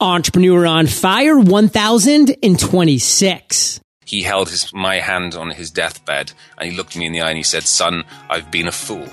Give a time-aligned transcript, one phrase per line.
[0.00, 3.80] Entrepreneur on Fire 1026.
[4.06, 7.30] He held his, my hand on his deathbed and he looked me in the eye
[7.30, 9.08] and he said, Son, I've been a fool.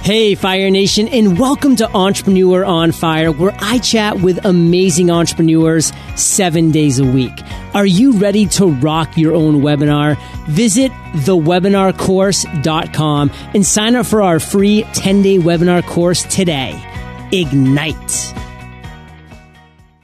[0.00, 5.92] Hey, Fire Nation, and welcome to Entrepreneur on Fire, where I chat with amazing entrepreneurs
[6.16, 7.38] seven days a week.
[7.74, 10.16] Are you ready to rock your own webinar?
[10.48, 16.82] Visit thewebinarcourse.com and sign up for our free 10 day webinar course today.
[17.30, 18.32] Ignite.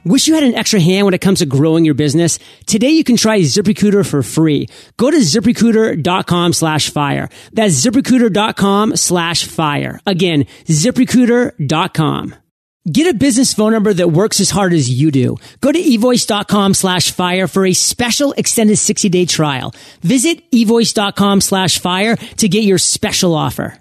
[0.05, 2.39] Wish you had an extra hand when it comes to growing your business?
[2.65, 4.67] Today you can try ZipRecruiter for free.
[4.97, 7.29] Go to ziprecruiter.com slash fire.
[7.51, 9.99] That's ziprecruiter.com slash fire.
[10.05, 12.35] Again, ziprecruiter.com.
[12.89, 15.35] Get a business phone number that works as hard as you do.
[15.59, 19.75] Go to evoice.com slash fire for a special extended 60 day trial.
[20.01, 23.77] Visit evoice.com slash fire to get your special offer.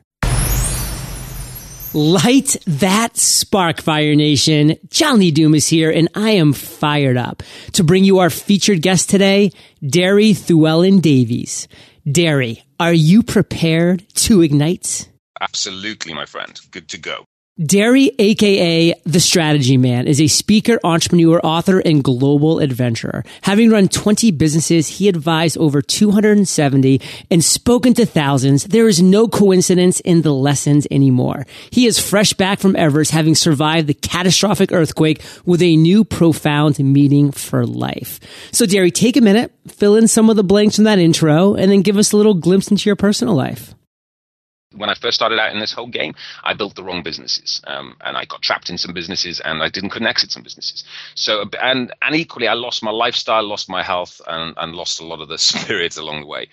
[1.94, 4.76] Light that spark, Fire Nation.
[4.90, 7.42] John Lee Dumas is here, and I am fired up
[7.72, 9.52] to bring you our featured guest today,
[9.82, 11.66] Deri Llewellyn Davies.
[12.10, 15.08] Deri, are you prepared to ignite?
[15.40, 16.60] Absolutely, my friend.
[16.70, 17.24] Good to go.
[17.60, 23.24] Deri, aka the strategy man, is a speaker, entrepreneur, author, and global adventurer.
[23.42, 27.00] Having run 20 businesses, he advised over 270
[27.32, 28.62] and spoken to thousands.
[28.62, 31.46] There is no coincidence in the lessons anymore.
[31.70, 36.78] He is fresh back from Everest, having survived the catastrophic earthquake with a new profound
[36.78, 38.20] meaning for life.
[38.52, 41.72] So, Deri, take a minute, fill in some of the blanks from that intro, and
[41.72, 43.74] then give us a little glimpse into your personal life
[44.78, 47.96] when I first started out in this whole game, I built the wrong businesses, um,
[48.00, 50.84] and I got trapped in some businesses, and I didn't couldn't exit some businesses.
[51.14, 55.06] So, and and equally, I lost my lifestyle, lost my health, and, and lost a
[55.06, 56.48] lot of the spirit along the way.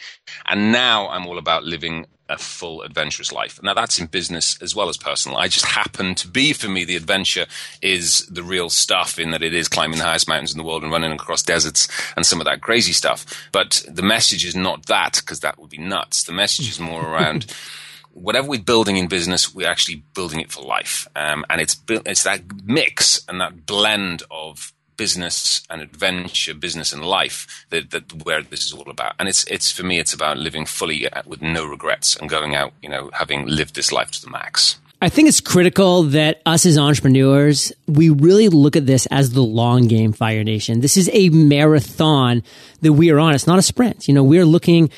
[0.45, 3.59] And now I'm all about living a full adventurous life.
[3.61, 5.37] Now that's in business as well as personal.
[5.37, 7.45] I just happen to be, for me, the adventure
[7.81, 10.83] is the real stuff in that it is climbing the highest mountains in the world
[10.83, 13.47] and running across deserts and some of that crazy stuff.
[13.51, 16.23] But the message is not that because that would be nuts.
[16.23, 17.45] The message is more around
[18.15, 21.07] whatever we're building in business, we're actually building it for life.
[21.15, 27.03] Um, and it's it's that mix and that blend of business and adventure, business and
[27.03, 29.15] life that, that where this is all about.
[29.19, 32.55] And it's it's for me, it's about living fully uh, with no regrets and going
[32.55, 34.79] out, you know, having lived this life to the max.
[35.01, 39.43] I think it's critical that us as entrepreneurs, we really look at this as the
[39.43, 40.79] long game, Fire Nation.
[40.79, 42.43] This is a marathon
[42.81, 43.35] that we are on.
[43.35, 44.07] It's not a sprint.
[44.07, 44.89] You know, we're looking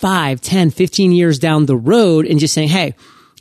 [0.00, 2.94] 5, 10, 15 years down the road and just saying, hey,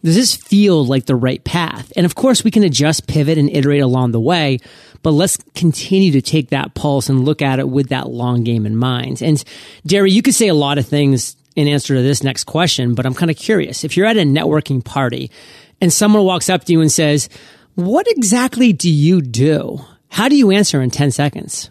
[0.03, 1.93] does this feel like the right path?
[1.95, 4.59] And of course, we can adjust, pivot, and iterate along the way,
[5.01, 8.65] but let's continue to take that pulse and look at it with that long game
[8.65, 9.21] in mind.
[9.21, 9.41] And
[9.85, 13.05] Deri, you could say a lot of things in answer to this next question, but
[13.05, 13.85] I'm kind of curious.
[13.85, 15.31] If you're at a networking party
[15.79, 17.29] and someone walks up to you and says,
[17.75, 19.79] what exactly do you do?
[20.09, 21.69] How do you answer in 10 seconds?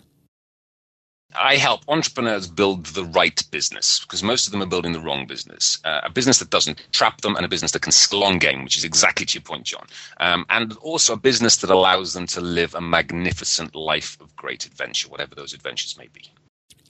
[1.40, 5.26] I help entrepreneurs build the right business because most of them are building the wrong
[5.26, 5.78] business.
[5.84, 8.76] Uh, a business that doesn't trap them and a business that can long game, which
[8.76, 9.86] is exactly to your point, John.
[10.18, 14.66] Um, and also a business that allows them to live a magnificent life of great
[14.66, 16.30] adventure, whatever those adventures may be.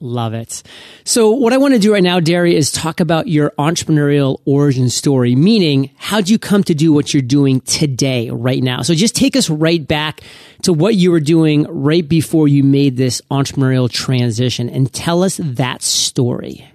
[0.00, 0.62] Love it.
[1.04, 4.90] So what I want to do right now, Deri, is talk about your entrepreneurial origin
[4.90, 8.82] story, meaning how'd you come to do what you're doing today, right now?
[8.82, 10.20] So just take us right back
[10.62, 15.40] to what you were doing right before you made this entrepreneurial transition and tell us
[15.42, 16.70] that story.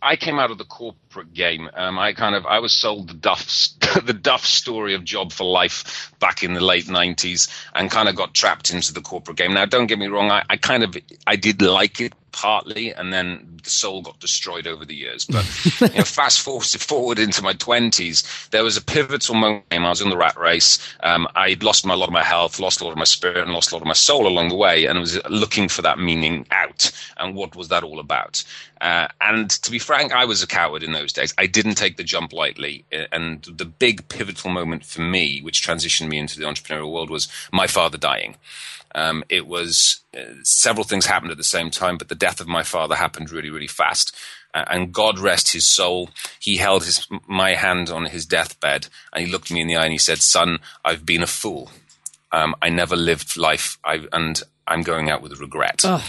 [0.00, 1.68] I came out of the corporate game.
[1.74, 3.46] Um, I kind of I was sold the Duff
[4.04, 8.14] the Duff story of job for life back in the late '90s, and kind of
[8.14, 9.54] got trapped into the corporate game.
[9.54, 13.12] Now, don't get me wrong, I, I kind of I did like it partly, and
[13.12, 15.24] then the soul got destroyed over the years.
[15.24, 15.44] But
[15.80, 19.64] you know, fast forward, forward into my twenties, there was a pivotal moment.
[19.72, 20.78] I was in the rat race.
[21.00, 23.38] Um, I'd lost my, a lot of my health, lost a lot of my spirit,
[23.38, 25.82] and lost a lot of my soul along the way, and I was looking for
[25.82, 26.90] that meaning out.
[27.16, 28.44] And what was that all about?
[28.80, 31.34] Uh, and to be frank, I was a coward in those days.
[31.38, 32.84] I didn't take the jump lightly.
[32.92, 37.10] Uh, and the big pivotal moment for me, which transitioned me into the entrepreneurial world,
[37.10, 38.36] was my father dying.
[38.94, 42.48] Um, it was uh, several things happened at the same time, but the death of
[42.48, 44.14] my father happened really, really fast.
[44.54, 46.10] Uh, and God rest his soul.
[46.40, 49.84] He held his, my hand on his deathbed and he looked me in the eye
[49.84, 51.70] and he said, Son, I've been a fool.
[52.32, 56.04] Um, I never lived life, I, and I'm going out with regret oh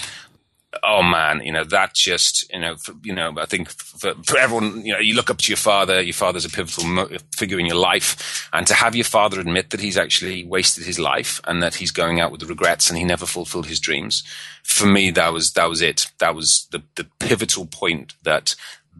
[0.83, 4.85] man, you know that just you know for, you know I think for, for, everyone
[4.85, 6.01] you know you look up to your father.
[6.01, 9.71] Your father's a pivotal mo- figure in your life, and to have your father admit
[9.71, 13.03] that he's actually wasted his life and that he's going out with regrets and he
[13.03, 14.23] never fulfilled his dreams.
[14.63, 16.11] For me, that was that was it.
[16.19, 18.55] That was the the pivotal point that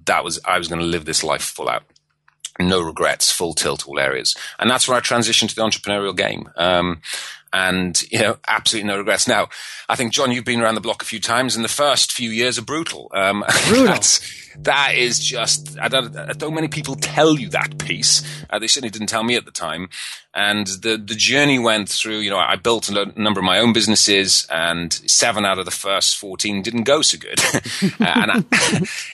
[0.05, 1.83] that was I was going to live this life full out
[2.59, 4.35] no regrets, full tilt, all areas.
[4.59, 6.49] And that's where I transitioned to the entrepreneurial game.
[6.57, 7.01] Um,
[7.53, 9.27] and you know, absolutely no regrets.
[9.27, 9.49] Now,
[9.87, 12.29] I think John, you've been around the block a few times, and the first few
[12.29, 13.11] years are brutal.
[13.13, 13.95] Um, brutal.
[14.59, 18.23] that is just I don't, I don't many people tell you that piece.
[18.49, 19.89] Uh, they certainly didn't tell me at the time.
[20.33, 22.19] And the the journey went through.
[22.19, 25.71] You know, I built a number of my own businesses, and seven out of the
[25.71, 27.41] first fourteen didn't go so good.
[27.99, 28.43] and I,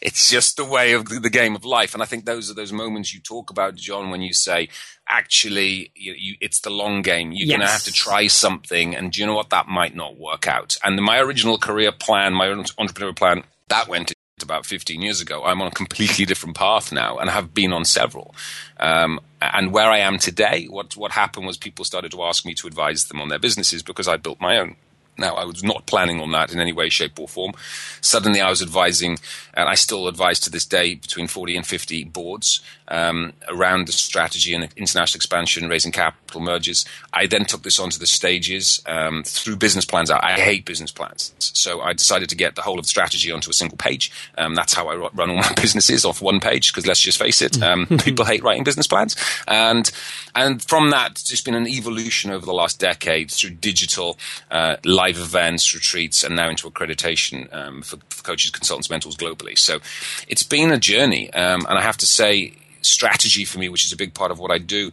[0.02, 1.94] it's just the way of the, the, game of life.
[1.94, 4.70] And I think those are those moments you talk about, John, when you say,
[5.08, 7.32] actually, you, you, it's the long game.
[7.32, 7.58] You're yes.
[7.58, 9.50] going to have to try something, and do you know what?
[9.50, 10.78] That might not work out.
[10.84, 14.14] And my original career plan, my entrepreneurial plan, that went
[14.44, 15.44] about 15 years ago.
[15.44, 18.36] I'm on a completely different path now and have been on several.
[18.80, 22.54] Um, and where I am today, what, what happened was people started to ask me
[22.56, 24.76] to advise them on their businesses because I built my own.
[25.18, 27.54] Now, I was not planning on that in any way, shape, or form.
[28.02, 29.18] Suddenly, I was advising,
[29.54, 33.92] and I still advise to this day, between 40 and 50 boards um, around the
[33.92, 36.86] strategy and international expansion, raising capital mergers.
[37.14, 40.12] I then took this onto the stages um, through business plans.
[40.12, 41.34] I hate business plans.
[41.40, 44.12] So I decided to get the whole of the strategy onto a single page.
[44.38, 47.42] Um, that's how I run all my businesses off one page, because let's just face
[47.42, 49.16] it, um, people hate writing business plans.
[49.48, 49.90] And,
[50.36, 54.18] and from that, it's just been an evolution over the last decade through digital,
[54.52, 59.58] uh, live events, retreats, and now into accreditation um, for, for, coaches, consultants, mentors globally.
[59.58, 59.80] So
[60.28, 63.92] it's been a journey, um, and I have to say, strategy for me, which is
[63.92, 64.92] a big part of what I do,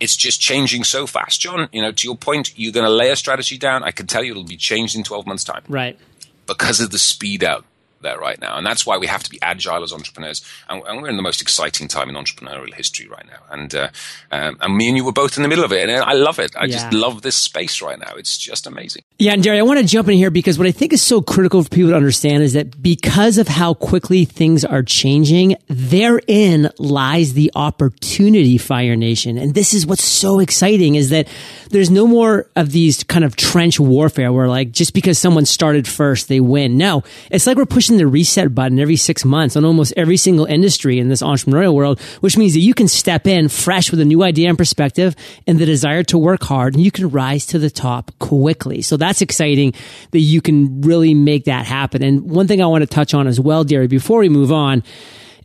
[0.00, 1.40] it's just changing so fast.
[1.40, 3.82] John, you know, to your point, you're going to lay a strategy down.
[3.82, 5.62] I can tell you it'll be changed in 12 months' time.
[5.68, 5.98] Right.
[6.46, 7.64] Because of the speed out
[8.04, 8.56] there right now.
[8.56, 10.44] And that's why we have to be agile as entrepreneurs.
[10.68, 13.40] And, and we're in the most exciting time in entrepreneurial history right now.
[13.50, 13.88] And, uh,
[14.30, 15.88] um, and me and you were both in the middle of it.
[15.88, 16.54] And I love it.
[16.56, 16.72] I yeah.
[16.72, 18.14] just love this space right now.
[18.16, 19.02] It's just amazing.
[19.18, 19.32] Yeah.
[19.32, 21.62] And Jerry, I want to jump in here because what I think is so critical
[21.62, 27.32] for people to understand is that because of how quickly things are changing, therein lies
[27.32, 29.38] the opportunity, Fire Nation.
[29.38, 31.28] And this is what's so exciting is that
[31.70, 35.88] there's no more of these kind of trench warfare where like just because someone started
[35.88, 36.76] first, they win.
[36.76, 40.16] No, it's like we're pushing pushing the reset button every six months on almost every
[40.16, 44.00] single industry in this entrepreneurial world, which means that you can step in fresh with
[44.00, 45.14] a new idea and perspective
[45.46, 48.82] and the desire to work hard and you can rise to the top quickly.
[48.82, 49.74] So that's exciting
[50.10, 52.02] that you can really make that happen.
[52.02, 54.82] And one thing I want to touch on as well, Deri, before we move on,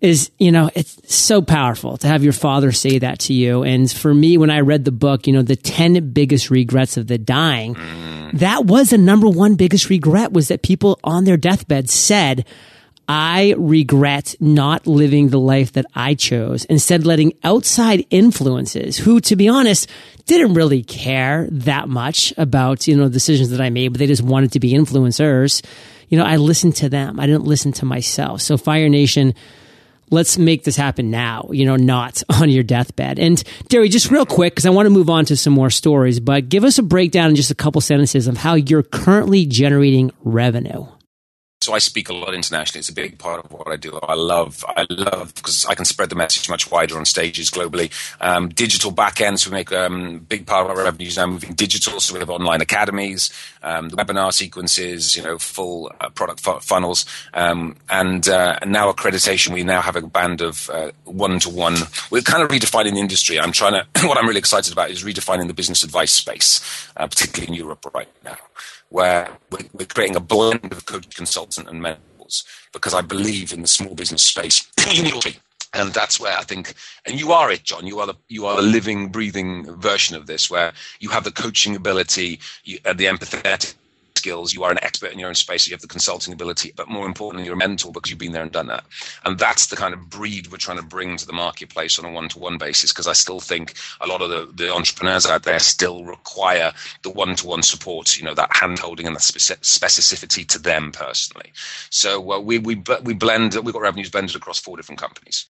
[0.01, 3.63] is, you know, it's so powerful to have your father say that to you.
[3.63, 7.07] And for me, when I read the book, you know, the 10 biggest regrets of
[7.07, 7.75] the dying,
[8.33, 12.45] that was the number one biggest regret was that people on their deathbed said,
[13.11, 19.35] I regret not living the life that I chose, instead letting outside influences who, to
[19.35, 19.89] be honest,
[20.27, 24.21] didn't really care that much about, you know, decisions that I made, but they just
[24.21, 25.65] wanted to be influencers.
[26.09, 27.19] You know, I listened to them.
[27.19, 28.41] I didn't listen to myself.
[28.41, 29.33] So Fire Nation,
[30.09, 33.19] let's make this happen now, you know, not on your deathbed.
[33.19, 36.19] And Deri, just real quick, because I want to move on to some more stories,
[36.19, 40.11] but give us a breakdown in just a couple sentences of how you're currently generating
[40.23, 40.85] revenue.
[41.69, 42.79] So I speak a lot internationally.
[42.79, 43.99] It's a big part of what I do.
[44.01, 47.91] I love, I love because I can spread the message much wider on stages globally.
[48.19, 51.99] Um, digital backends, we make a um, big part of our revenues now moving digital.
[51.99, 53.31] So we have online academies,
[53.61, 57.05] um, webinar sequences, you know, full uh, product fu- funnels,
[57.35, 59.53] um, and, uh, and now accreditation.
[59.53, 60.71] We now have a band of
[61.03, 61.75] one to one.
[62.09, 63.39] We're kind of redefining the industry.
[63.39, 64.07] I'm trying to.
[64.07, 67.85] what I'm really excited about is redefining the business advice space, uh, particularly in Europe
[67.93, 68.37] right now
[68.89, 72.43] where we're, creating a blend of coach, consultant, and mentors
[72.73, 74.67] because I believe in the small business space.
[75.73, 76.73] and that's where I think,
[77.05, 77.85] and you are it, John.
[77.85, 81.31] You are the you are the living, breathing version of this, where you have the
[81.31, 83.75] coaching ability, you, uh, the empathetic
[84.19, 84.53] skills.
[84.53, 85.67] You are an expert in your own space.
[85.67, 88.43] You have the consulting ability, but more importantly, you're a mentor because you've been there
[88.47, 88.83] and done that.
[89.25, 92.11] And that's the kind of breed we're trying to bring to the marketplace on a
[92.11, 92.91] one-to-one basis.
[92.91, 96.71] Because I still think a lot of the, the entrepreneurs out there still require
[97.03, 98.17] the one-to-one support.
[98.17, 101.51] You know, that hand-holding and that specificity to them personally.
[101.89, 103.55] So uh, we we we blend.
[103.55, 105.47] We've got revenues blended across four different companies.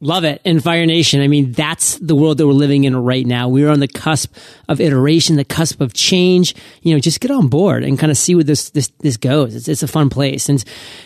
[0.00, 0.42] Love it.
[0.44, 3.48] And Fire Nation, I mean, that's the world that we're living in right now.
[3.48, 4.34] We're on the cusp
[4.68, 6.54] of iteration, the cusp of change.
[6.82, 9.54] You know, just get on board and kind of see where this, this, this goes.
[9.54, 10.50] It's, it's a fun place.
[10.50, 10.62] And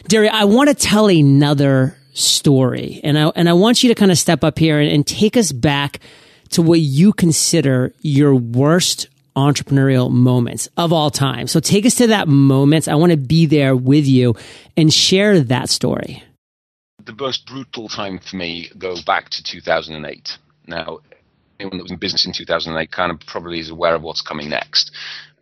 [0.08, 4.10] Deri, I want to tell another story and I, and I want you to kind
[4.10, 6.00] of step up here and, and take us back
[6.50, 11.46] to what you consider your worst entrepreneurial moments of all time.
[11.46, 12.88] So take us to that moment.
[12.88, 14.34] I want to be there with you
[14.76, 16.24] and share that story
[17.06, 20.38] the most brutal time for me go back to 2008.
[20.66, 21.00] Now,
[21.58, 24.48] anyone that was in business in 2008 kind of probably is aware of what's coming
[24.48, 24.90] next.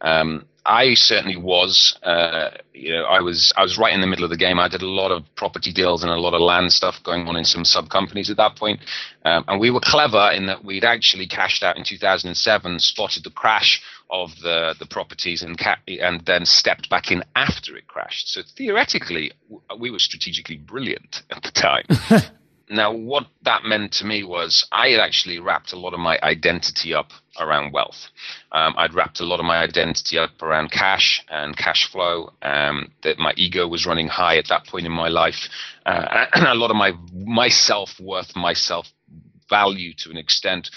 [0.01, 1.99] Um, I certainly was.
[2.03, 4.59] Uh, you know, I was I was right in the middle of the game.
[4.59, 7.37] I did a lot of property deals and a lot of land stuff going on
[7.37, 8.81] in some sub companies at that point.
[9.25, 13.31] Um, and we were clever in that we'd actually cashed out in 2007, spotted the
[13.31, 18.29] crash of the the properties and ca- and then stepped back in after it crashed.
[18.29, 19.33] So theoretically,
[19.79, 21.85] we were strategically brilliant at the time.
[22.71, 26.19] now, what that meant to me was I had actually wrapped a lot of my
[26.23, 27.11] identity up
[27.41, 28.09] around wealth.
[28.53, 32.33] Um, I'd wrapped a lot of my identity up around cash and cash flow.
[32.43, 35.49] Um, that my ego was running high at that point in my life,
[35.87, 38.87] uh, and a lot of my my self worth, my self
[39.49, 40.71] value to an extent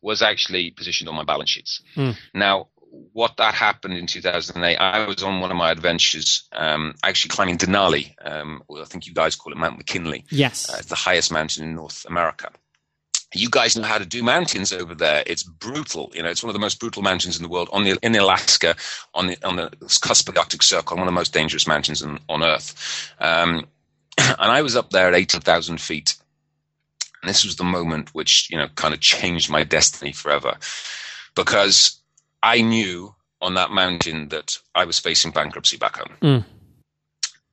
[0.00, 1.82] was actually positioned on my balance sheets.
[1.96, 2.16] Mm.
[2.32, 2.68] Now,
[3.12, 7.58] what that happened in 2008, I was on one of my adventures, um, actually climbing
[7.58, 8.14] Denali.
[8.24, 10.24] Um, well, I think you guys call it Mount McKinley.
[10.30, 10.70] Yes.
[10.70, 12.50] Uh, it's the highest mountain in North America.
[13.34, 15.22] You guys know how to do mountains over there.
[15.26, 16.10] It's brutal.
[16.14, 17.68] You know, it's one of the most brutal mountains in the world.
[17.72, 18.76] On the in Alaska,
[19.14, 22.02] on the on the cusp of the Arctic Circle, one of the most dangerous mountains
[22.02, 23.12] in, on Earth.
[23.18, 23.66] Um,
[24.18, 26.16] and I was up there at 18,000 feet,
[27.20, 30.56] and this was the moment which, you know, kind of changed my destiny forever.
[31.34, 32.00] Because
[32.46, 33.12] I knew
[33.42, 36.16] on that mountain that I was facing bankruptcy back home.
[36.22, 36.44] Mm.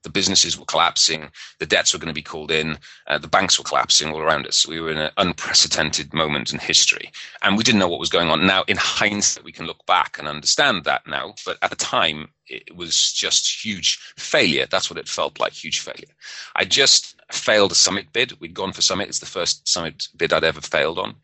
[0.04, 3.58] The businesses were collapsing, the debts were going to be called in, uh, the banks
[3.58, 4.68] were collapsing all around us.
[4.68, 8.30] We were in an unprecedented moment in history, and we didn't know what was going
[8.30, 8.46] on.
[8.46, 12.28] Now, in hindsight, we can look back and understand that now, but at the time,
[12.48, 14.68] it was just huge failure.
[14.70, 16.14] That's what it felt like, huge failure.
[16.56, 18.40] I just failed a summit bid.
[18.40, 19.08] We'd gone for summit.
[19.08, 21.16] It's the first summit bid I'd ever failed on.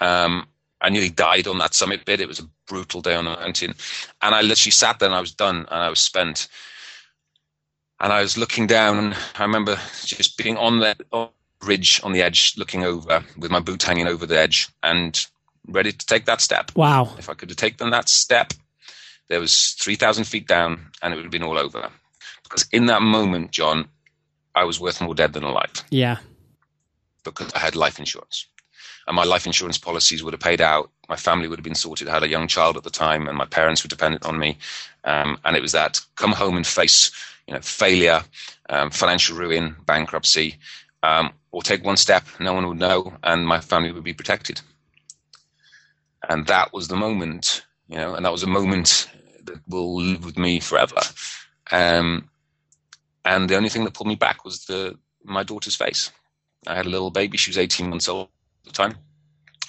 [0.00, 0.46] Um,
[0.80, 2.20] I nearly died on that summit bid.
[2.20, 3.74] It was a brutal day on the mountain.
[4.22, 6.48] And I literally sat there and I was done and I was spent.
[8.00, 11.30] And I was looking down and I remember just being on the
[11.64, 15.26] ridge on the edge, looking over with my boot hanging over the edge and
[15.66, 16.70] ready to take that step.
[16.76, 17.12] Wow.
[17.18, 18.52] If I could have taken that step,
[19.28, 21.90] there was 3,000 feet down and it would have been all over.
[22.44, 23.88] Because in that moment, John,
[24.54, 25.84] I was worth more dead than alive.
[25.90, 26.18] Yeah.
[27.24, 28.46] Because I had life insurance.
[29.08, 30.90] And my life insurance policies would have paid out.
[31.08, 32.08] My family would have been sorted.
[32.08, 34.58] I had a young child at the time, and my parents were dependent on me.
[35.04, 37.10] Um, and it was that come home and face,
[37.46, 38.22] you know, failure,
[38.68, 40.58] um, financial ruin, bankruptcy,
[41.02, 44.60] um, or take one step, no one would know, and my family would be protected.
[46.28, 49.08] And that was the moment, you know, and that was a moment
[49.44, 51.00] that will live with me forever.
[51.70, 52.28] Um,
[53.24, 56.10] and the only thing that pulled me back was the my daughter's face.
[56.66, 58.28] I had a little baby; she was 18 months old
[58.68, 58.94] the time,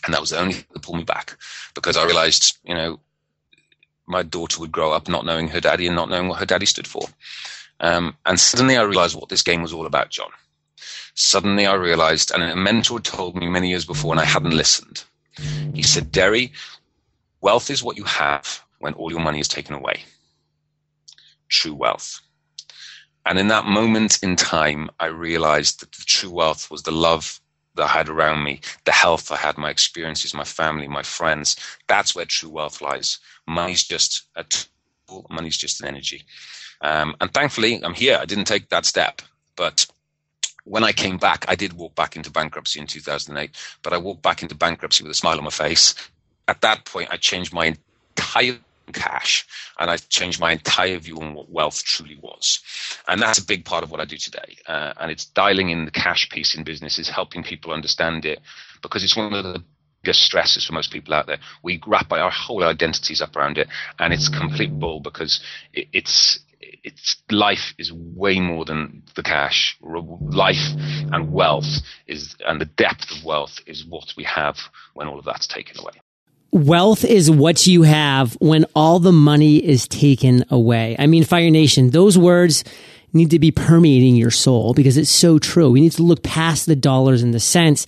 [0.06, 1.38] and that was the only thing that pulled me back
[1.74, 3.00] because I realized, you know,
[4.06, 6.66] my daughter would grow up not knowing her daddy and not knowing what her daddy
[6.66, 7.08] stood for.
[7.80, 10.32] Um, and suddenly I realized what this game was all about, John.
[11.14, 15.04] Suddenly I realized, and a mentor told me many years before, and I hadn't listened.
[15.74, 16.52] He said, Deri,
[17.42, 20.04] wealth is what you have when all your money is taken away.
[21.48, 22.20] True wealth.
[23.26, 27.40] And in that moment in time, I realized that the true wealth was the love
[27.80, 31.56] that I had around me, the health I had, my experiences, my family, my friends.
[31.88, 33.20] That's where true wealth lies.
[33.48, 36.24] Money's just a tool, money's just an energy.
[36.82, 38.18] Um, and thankfully, I'm here.
[38.22, 39.22] I didn't take that step.
[39.56, 39.86] But
[40.66, 44.22] when I came back, I did walk back into bankruptcy in 2008, but I walked
[44.22, 45.96] back into bankruptcy with a smile on my face.
[46.48, 47.76] At that point, I changed my
[48.16, 48.60] entire
[48.94, 49.46] cash
[49.80, 52.60] and I changed my entire view on what wealth truly was.
[53.08, 54.58] And that's a big part of what I do today.
[54.68, 58.40] Uh, and it's dialing in the cash piece in business, is helping people understand it
[58.82, 59.64] because it's one of the
[60.04, 61.40] biggest stresses for most people out there.
[61.64, 63.68] We wrap our whole identities up around it
[64.00, 65.42] and it's complete bull because
[65.74, 66.40] it, it's
[66.84, 69.78] it's life is way more than the cash.
[69.82, 70.76] Life
[71.12, 74.58] and wealth is, and the depth of wealth is what we have
[74.94, 76.02] when all of that's taken away.
[76.52, 80.96] Wealth is what you have when all the money is taken away.
[80.98, 82.64] I mean, Fire Nation, those words
[83.14, 85.70] need to be permeating your soul because it's so true.
[85.70, 87.86] We need to look past the dollars and the cents.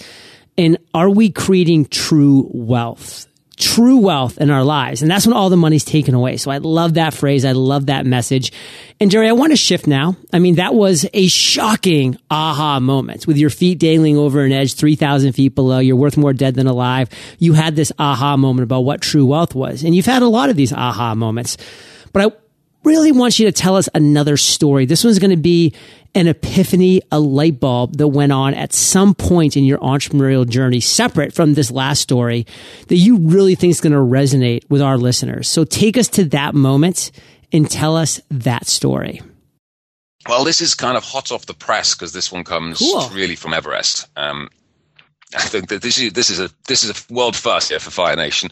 [0.57, 3.27] And are we creating true wealth?
[3.57, 5.01] True wealth in our lives.
[5.01, 6.37] And that's when all the money's taken away.
[6.37, 7.45] So I love that phrase.
[7.45, 8.51] I love that message.
[8.99, 10.15] And Jerry, I want to shift now.
[10.33, 14.73] I mean, that was a shocking aha moment with your feet dangling over an edge
[14.75, 15.79] 3,000 feet below.
[15.79, 17.09] You're worth more dead than alive.
[17.39, 19.83] You had this aha moment about what true wealth was.
[19.83, 21.57] And you've had a lot of these aha moments.
[22.13, 22.31] But I
[22.83, 24.85] really want you to tell us another story.
[24.85, 25.73] This one's going to be
[26.13, 30.79] an epiphany, a light bulb that went on at some point in your entrepreneurial journey,
[30.79, 32.45] separate from this last story,
[32.87, 35.47] that you really think is going to resonate with our listeners.
[35.47, 37.11] So take us to that moment
[37.53, 39.21] and tell us that story.
[40.27, 43.09] Well, this is kind of hot off the press because this one comes cool.
[43.09, 44.07] really from Everest.
[44.15, 44.49] Um,
[45.35, 47.89] I think that this is this is a this is a world first here for
[47.89, 48.49] Fire Nation.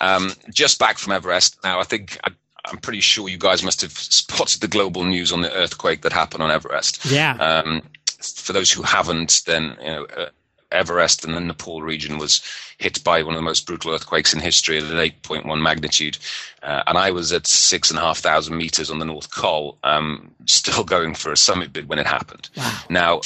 [0.00, 1.58] Um, just back from Everest.
[1.62, 2.30] Now, I think I,
[2.70, 6.12] am pretty sure you guys must have spotted the global news on the earthquake that
[6.12, 7.04] happened on Everest.
[7.06, 7.36] Yeah.
[7.36, 7.82] Um,
[8.20, 10.28] for those who haven't, then you know, uh,
[10.70, 12.42] Everest and the Nepal region was
[12.78, 16.18] hit by one of the most brutal earthquakes in history at an 8.1 magnitude.
[16.62, 19.78] Uh, and I was at six and a half thousand meters on the North Col,
[19.84, 22.48] um, still going for a summit bid when it happened.
[22.56, 22.78] Wow.
[22.88, 23.20] Now,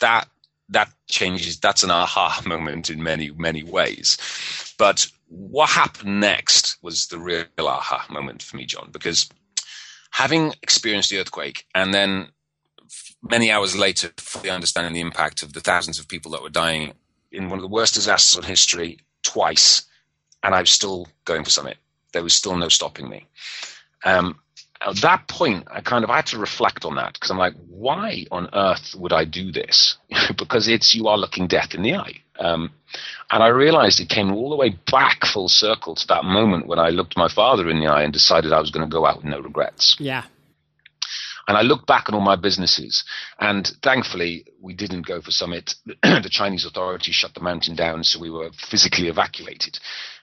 [0.00, 0.28] that
[0.70, 4.18] that changes that's an aha moment in many many ways
[4.76, 9.28] but what happened next was the real aha moment for me john because
[10.10, 12.28] having experienced the earthquake and then
[13.22, 16.92] many hours later fully understanding the impact of the thousands of people that were dying
[17.30, 19.82] in one of the worst disasters in history twice
[20.42, 21.76] and i was still going for summit
[22.12, 23.26] there was still no stopping me
[24.04, 24.38] um,
[24.80, 27.54] at that point, I kind of I had to reflect on that because I'm like,
[27.68, 29.96] why on earth would I do this?
[30.36, 32.22] because it's you are looking death in the eye.
[32.38, 32.70] Um,
[33.30, 36.78] and I realized it came all the way back full circle to that moment when
[36.78, 39.18] I looked my father in the eye and decided I was going to go out
[39.18, 39.96] with no regrets.
[39.98, 40.24] Yeah.
[41.46, 43.04] And I looked back on all my businesses,
[43.40, 45.76] and thankfully, we didn't go for Summit.
[46.02, 49.78] the Chinese authorities shut the mountain down, so we were physically evacuated.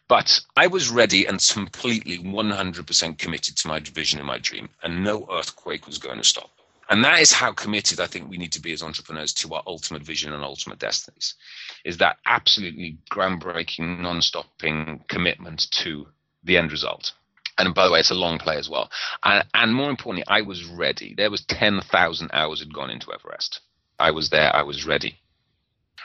[0.08, 5.04] But I was ready and completely 100% committed to my vision and my dream, and
[5.04, 6.52] no earthquake was going to stop.
[6.90, 9.64] And that is how committed I think we need to be as entrepreneurs to our
[9.66, 11.36] ultimate vision and ultimate destinies.
[11.84, 16.08] Is that absolutely groundbreaking, non-stopping commitment to
[16.44, 17.14] the end result.
[17.58, 18.92] And by the way, it's a long play as well.
[19.24, 21.16] And, and more importantly, I was ready.
[21.16, 23.62] There was 10,000 hours had gone into Everest.
[23.98, 24.56] I was there.
[24.56, 25.18] I was ready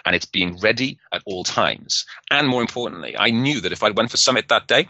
[0.05, 2.07] and it's being ready at all times.
[2.31, 4.89] And more importantly, I knew that if I went for summit that day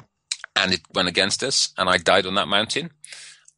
[0.57, 2.91] and it went against us and I died on that mountain,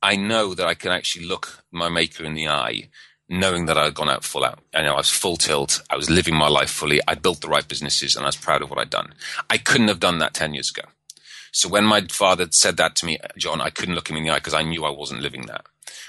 [0.03, 2.89] I know that I can actually look my maker in the eye,
[3.29, 4.59] knowing that I had gone out full out.
[4.75, 5.81] I know I was full tilt.
[5.89, 7.01] I was living my life fully.
[7.07, 9.15] I built the right businesses and I was proud of what I'd done.
[9.49, 10.83] I couldn't have done that 10 years ago.
[11.53, 14.31] So when my father said that to me, John, I couldn't look him in the
[14.31, 15.67] eye because I knew I wasn't living that.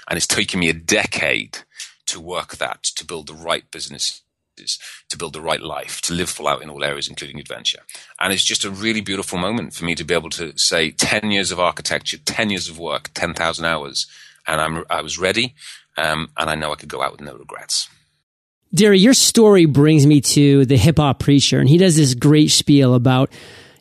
[0.08, 1.58] And it's taken me a decade
[2.06, 4.22] to work that, to build the right business
[4.56, 7.80] to build the right life, to live full out in all areas, including adventure.
[8.20, 11.30] And it's just a really beautiful moment for me to be able to say 10
[11.30, 14.06] years of architecture, 10 years of work, 10,000 hours,
[14.46, 15.54] and I'm, I was ready,
[15.96, 17.88] um, and I know I could go out with no regrets.
[18.74, 22.50] Deri, your story brings me to the hip hop preacher, and he does this great
[22.50, 23.30] spiel about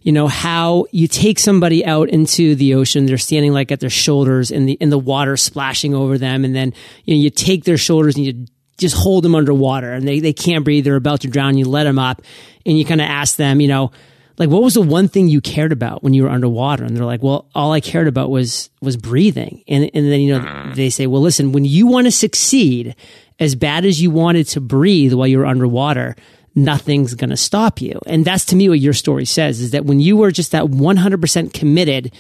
[0.04, 3.90] you know how you take somebody out into the ocean they're standing like at their
[3.90, 6.74] shoulders in the in the water splashing over them and then
[7.06, 8.46] you know you take their shoulders and you
[8.78, 10.86] just hold them underwater and they, they can't breathe.
[10.86, 11.58] They're about to drown.
[11.58, 12.22] You let them up
[12.66, 13.92] and you kind of ask them, you know,
[14.38, 16.84] like, what was the one thing you cared about when you were underwater?
[16.84, 19.64] And they're like, well, all I cared about was, was breathing.
[19.68, 20.76] And, and then, you know, mm.
[20.76, 22.96] they say, well, listen, when you want to succeed
[23.40, 26.16] as bad as you wanted to breathe while you were underwater,
[26.56, 28.00] nothing's going to stop you.
[28.08, 30.66] And that's to me what your story says is that when you were just that
[30.66, 32.12] 100% committed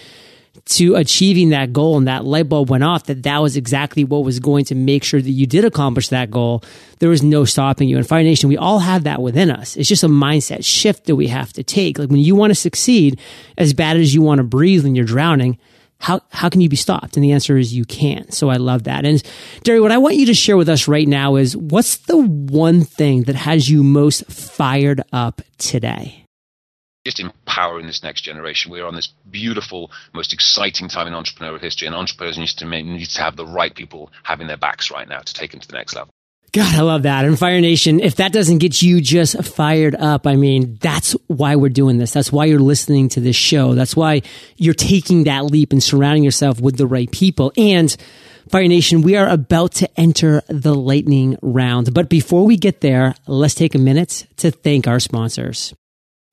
[0.65, 4.23] to achieving that goal and that light bulb went off that that was exactly what
[4.23, 6.63] was going to make sure that you did accomplish that goal
[6.99, 9.89] there was no stopping you and fire nation we all have that within us it's
[9.89, 13.19] just a mindset shift that we have to take like when you want to succeed
[13.57, 15.57] as bad as you want to breathe when you're drowning
[16.03, 17.15] how, how can you be stopped?
[17.15, 18.29] And the answer is you can.
[18.29, 19.05] So I love that.
[19.05, 19.23] And
[19.63, 22.81] Deri, what I want you to share with us right now is what's the one
[22.83, 26.22] thing that has you most fired up today?
[27.05, 28.71] Just empowering this next generation.
[28.71, 33.05] We're on this beautiful, most exciting time in entrepreneurial history, and entrepreneurs need to, need
[33.05, 35.73] to have the right people having their backs right now to take them to the
[35.77, 36.13] next level.
[36.53, 37.25] God, I love that.
[37.25, 41.55] And Fire Nation, if that doesn't get you just fired up, I mean, that's why
[41.55, 42.13] we're doing this.
[42.13, 43.73] That's why you're listening to this show.
[43.73, 44.21] That's why
[44.55, 47.51] you're taking that leap and surrounding yourself with the right people.
[47.57, 47.93] And
[48.49, 51.91] Fire Nation, we are about to enter the lightning round.
[51.91, 55.73] But before we get there, let's take a minute to thank our sponsors.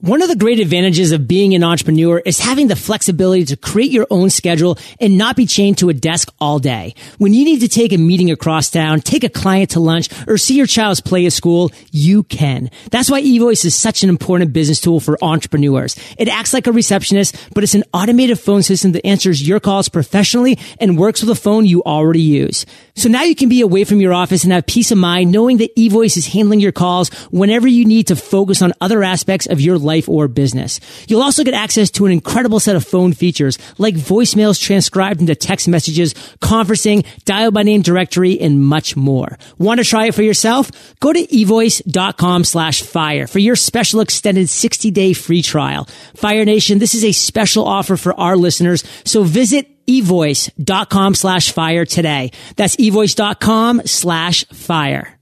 [0.02, 3.90] One of the great advantages of being an entrepreneur is having the flexibility to create
[3.90, 6.94] your own schedule and not be chained to a desk all day.
[7.18, 10.38] When you need to take a meeting across town, take a client to lunch, or
[10.38, 12.70] see your child's play at school, you can.
[12.90, 15.96] That's why eVoice is such an important business tool for entrepreneurs.
[16.16, 19.90] It acts like a receptionist, but it's an automated phone system that answers your calls
[19.90, 22.64] professionally and works with a phone you already use.
[23.00, 25.56] So now you can be away from your office and have peace of mind knowing
[25.56, 29.58] that eVoice is handling your calls whenever you need to focus on other aspects of
[29.58, 30.80] your life or business.
[31.08, 35.34] You'll also get access to an incredible set of phone features like voicemails transcribed into
[35.34, 39.38] text messages, conferencing, dial by name directory, and much more.
[39.56, 40.70] Want to try it for yourself?
[41.00, 45.88] Go to evoice.com slash fire for your special extended 60 day free trial.
[46.16, 48.84] Fire Nation, this is a special offer for our listeners.
[49.06, 52.30] So visit evoice.com slash fire today.
[52.56, 55.20] That's evoice.com slash fire.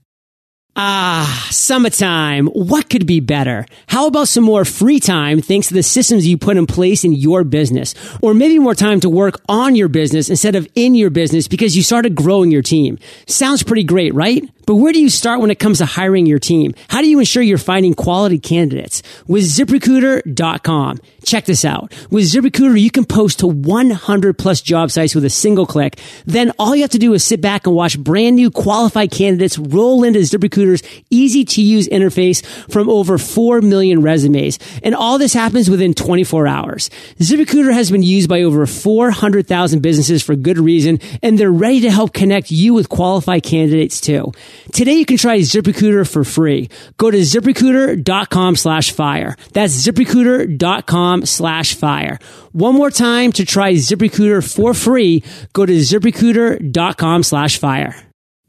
[0.81, 2.47] Ah, summertime.
[2.47, 3.65] What could be better?
[3.87, 7.11] How about some more free time thanks to the systems you put in place in
[7.11, 7.95] your business?
[8.21, 11.75] Or maybe more time to work on your business instead of in your business because
[11.75, 12.97] you started growing your team.
[13.27, 14.41] Sounds pretty great, right?
[14.69, 16.75] But where do you start when it comes to hiring your team?
[16.89, 19.01] How do you ensure you're finding quality candidates?
[19.25, 20.99] With ziprecruiter.com.
[21.25, 21.91] Check this out.
[22.09, 25.99] With ZipRecruiter, you can post to 100 plus job sites with a single click.
[26.25, 29.57] Then all you have to do is sit back and watch brand new qualified candidates
[29.57, 34.59] roll into ZipRecruiter's easy to use interface from over 4 million resumes.
[34.83, 36.89] And all this happens within 24 hours.
[37.17, 41.91] ZipRecruiter has been used by over 400,000 businesses for good reason, and they're ready to
[41.91, 44.31] help connect you with qualified candidates too.
[44.73, 46.69] Today you can try ZipRecruiter for free.
[46.97, 49.35] Go to ziprecruiter.com slash fire.
[49.53, 52.19] That's ziprecruiter.com slash fire.
[52.51, 55.23] One more time to try ZipRecruiter for free.
[55.53, 57.95] Go to ziprecruiter.com slash fire.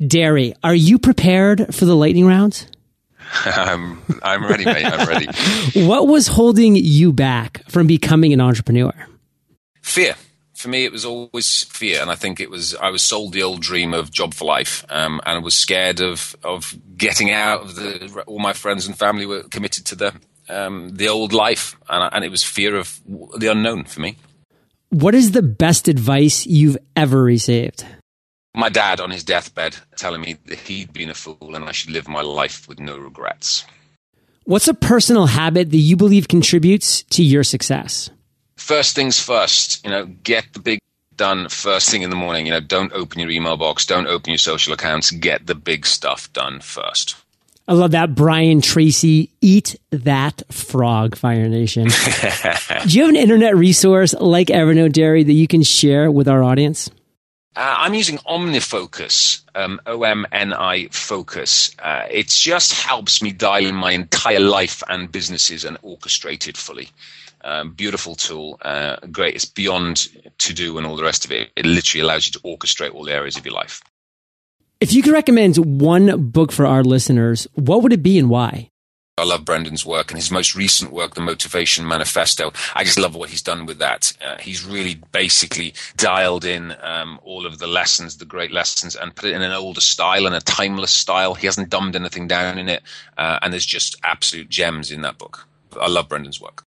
[0.04, 2.66] Deri, are you prepared for the lightning round?
[3.44, 4.84] I'm, I'm ready, mate.
[4.84, 5.26] I'm ready.
[5.86, 8.92] what was holding you back from becoming an entrepreneur?
[9.82, 10.14] Fear
[10.60, 13.42] for me, it was always fear, and I think it was I was sold the
[13.42, 17.62] old dream of job for life, um, and I was scared of of getting out
[17.62, 18.22] of the.
[18.26, 20.14] All my friends and family were committed to the
[20.48, 23.00] um, the old life, and, and it was fear of
[23.38, 24.16] the unknown for me.
[24.90, 27.86] What is the best advice you've ever received?
[28.54, 31.90] My dad on his deathbed telling me that he'd been a fool and I should
[31.90, 33.64] live my life with no regrets.
[34.42, 38.10] What's a personal habit that you believe contributes to your success?
[38.70, 40.78] First things first, you know, get the big
[41.16, 42.46] done first thing in the morning.
[42.46, 45.84] You know, don't open your email box, don't open your social accounts, get the big
[45.84, 47.16] stuff done first.
[47.66, 48.14] I love that.
[48.14, 51.88] Brian Tracy, eat that frog, Fire Nation.
[52.86, 56.44] Do you have an internet resource like Evernote Deri that you can share with our
[56.44, 56.88] audience?
[57.56, 61.74] Uh, I'm using OmniFocus, um, O M N I Focus.
[61.80, 66.56] Uh, it just helps me dial in my entire life and businesses and orchestrate it
[66.56, 66.90] fully.
[67.42, 69.34] Um, beautiful tool, uh, great.
[69.34, 71.50] It's beyond to do and all the rest of it.
[71.56, 73.82] It literally allows you to orchestrate all the areas of your life.
[74.80, 78.70] If you could recommend one book for our listeners, what would it be and why?
[79.18, 82.52] I love Brendon's work and his most recent work, The Motivation Manifesto.
[82.74, 84.16] I just love what he's done with that.
[84.24, 89.14] Uh, he's really basically dialed in um, all of the lessons, the great lessons, and
[89.14, 91.34] put it in an older style and a timeless style.
[91.34, 92.82] He hasn't dumbed anything down in it,
[93.18, 95.46] uh, and there's just absolute gems in that book.
[95.78, 96.64] I love Brendon's work.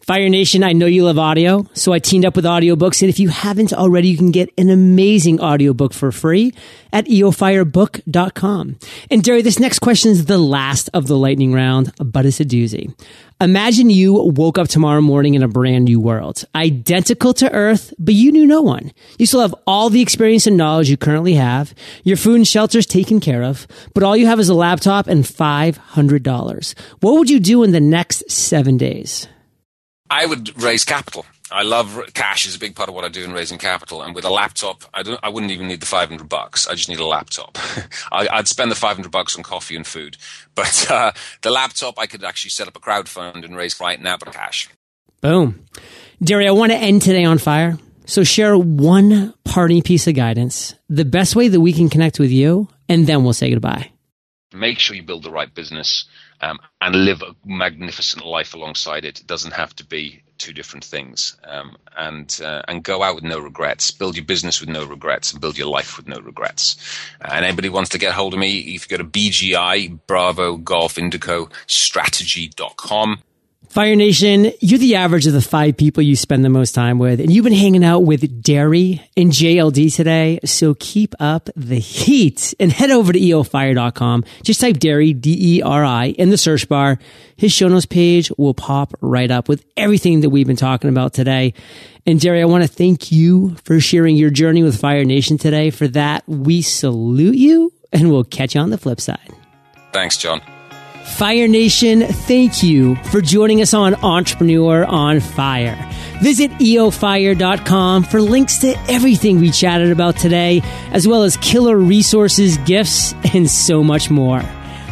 [0.00, 3.02] Fire Nation, I know you love audio, so I teamed up with audiobooks.
[3.02, 6.54] And if you haven't already, you can get an amazing audiobook for free
[6.92, 8.78] at eofirebook.com.
[9.10, 12.44] And Deri, this next question is the last of the lightning round, but it's a
[12.44, 12.94] doozy.
[13.42, 18.14] Imagine you woke up tomorrow morning in a brand new world, identical to Earth, but
[18.14, 18.92] you knew no one.
[19.18, 21.74] You still have all the experience and knowledge you currently have.
[22.04, 25.06] Your food and shelter is taken care of, but all you have is a laptop
[25.06, 26.74] and $500.
[27.00, 29.28] What would you do in the next seven days?
[30.10, 31.24] I would raise capital.
[31.52, 34.02] I love cash is a big part of what I do in raising capital.
[34.02, 35.18] And with a laptop, I don't.
[35.22, 36.66] I wouldn't even need the five hundred bucks.
[36.68, 37.58] I just need a laptop.
[38.12, 40.16] I, would spend the five hundred bucks on coffee and food,
[40.54, 44.00] but uh, the laptop I could actually set up a crowd fund and raise right
[44.00, 44.68] now, but cash.
[45.20, 45.66] Boom,
[46.22, 46.48] Deri.
[46.48, 47.78] I want to end today on fire.
[48.06, 52.32] So share one parting piece of guidance, the best way that we can connect with
[52.32, 53.92] you, and then we'll say goodbye.
[54.52, 56.06] Make sure you build the right business
[56.40, 59.20] um, and live a magnificent life alongside it.
[59.20, 61.36] It doesn't have to be two different things.
[61.44, 63.90] Um, and uh, and go out with no regrets.
[63.90, 66.76] Build your business with no regrets, and build your life with no regrets.
[67.20, 70.98] and anybody wants to get hold of me, if you go to BGI Bravo Golf
[70.98, 73.22] Indigo Strategy.com.
[73.68, 77.20] Fire Nation, you're the average of the five people you spend the most time with,
[77.20, 80.40] and you've been hanging out with Deri and JLD today.
[80.44, 84.24] So keep up the heat and head over to eofire.com.
[84.42, 86.98] Just type Deri, D-E-R-I, in the search bar.
[87.36, 91.14] His show notes page will pop right up with everything that we've been talking about
[91.14, 91.54] today.
[92.04, 95.70] And Deri, I want to thank you for sharing your journey with Fire Nation today.
[95.70, 99.30] For that, we salute you, and we'll catch you on the flip side.
[99.92, 100.40] Thanks, John.
[101.04, 105.76] Fire Nation, thank you for joining us on Entrepreneur on Fire.
[106.22, 112.58] Visit eofire.com for links to everything we chatted about today, as well as killer resources,
[112.58, 114.42] gifts, and so much more.